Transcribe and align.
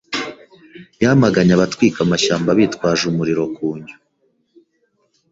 Yamaganye 1.03 1.53
abatwika 1.55 1.99
amashyamba 2.05 2.49
bitwaje 2.57 3.03
umuriro 3.11 3.43
ku 3.55 3.67
njyo 3.77 3.95